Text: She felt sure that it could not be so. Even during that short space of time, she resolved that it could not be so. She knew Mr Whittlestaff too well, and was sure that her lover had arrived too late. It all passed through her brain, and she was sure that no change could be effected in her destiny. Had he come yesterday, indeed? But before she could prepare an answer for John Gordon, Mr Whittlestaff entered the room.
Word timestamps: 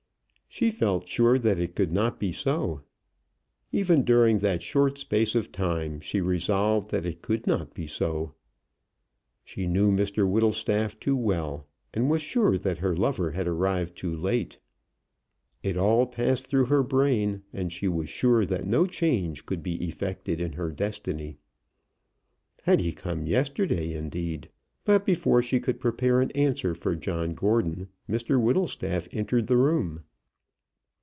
She 0.53 0.69
felt 0.69 1.07
sure 1.07 1.39
that 1.39 1.59
it 1.59 1.75
could 1.77 1.93
not 1.93 2.19
be 2.19 2.33
so. 2.33 2.81
Even 3.71 4.03
during 4.03 4.39
that 4.39 4.61
short 4.61 4.97
space 4.97 5.33
of 5.33 5.53
time, 5.53 6.01
she 6.01 6.19
resolved 6.19 6.89
that 6.89 7.05
it 7.05 7.21
could 7.21 7.47
not 7.47 7.73
be 7.73 7.87
so. 7.87 8.33
She 9.45 9.65
knew 9.65 9.93
Mr 9.93 10.29
Whittlestaff 10.29 10.99
too 10.99 11.15
well, 11.15 11.67
and 11.93 12.09
was 12.09 12.21
sure 12.21 12.57
that 12.57 12.79
her 12.79 12.93
lover 12.93 13.31
had 13.31 13.47
arrived 13.47 13.95
too 13.95 14.13
late. 14.13 14.59
It 15.63 15.77
all 15.77 16.05
passed 16.05 16.47
through 16.47 16.65
her 16.65 16.83
brain, 16.83 17.43
and 17.53 17.71
she 17.71 17.87
was 17.87 18.09
sure 18.09 18.45
that 18.45 18.67
no 18.67 18.85
change 18.85 19.45
could 19.45 19.63
be 19.63 19.81
effected 19.87 20.41
in 20.41 20.51
her 20.51 20.69
destiny. 20.69 21.37
Had 22.63 22.81
he 22.81 22.91
come 22.91 23.25
yesterday, 23.25 23.93
indeed? 23.93 24.49
But 24.83 25.05
before 25.05 25.41
she 25.41 25.61
could 25.61 25.79
prepare 25.79 26.19
an 26.19 26.29
answer 26.31 26.75
for 26.75 26.93
John 26.97 27.35
Gordon, 27.35 27.87
Mr 28.09 28.37
Whittlestaff 28.41 29.07
entered 29.13 29.47
the 29.47 29.57
room. 29.57 30.03